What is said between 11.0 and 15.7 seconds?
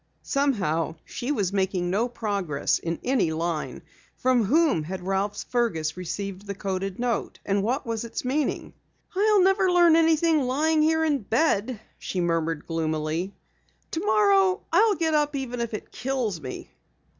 in bed," she murmured gloomily. "Tomorrow I'll get up even